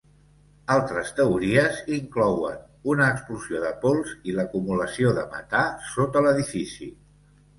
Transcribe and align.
Altres 0.75 1.09
teories 1.17 1.75
inclouen 1.97 2.63
una 2.95 3.09
explosió 3.17 3.61
de 3.65 3.73
pols 3.83 4.15
i 4.31 4.35
l'acumulació 4.39 5.11
de 5.19 5.27
metà 5.35 5.61
sota 5.91 6.27
l'edifici. 6.29 6.89